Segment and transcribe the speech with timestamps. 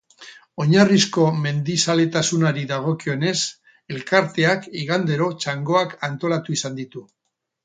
[0.63, 3.35] Oinarrizko mendizaletasunari dagokionez,
[3.97, 7.05] Elkarteak igandero txangoak antolatu izan ditu.